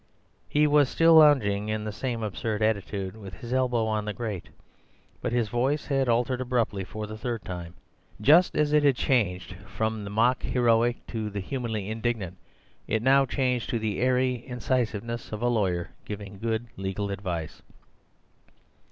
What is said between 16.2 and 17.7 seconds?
good legal advice.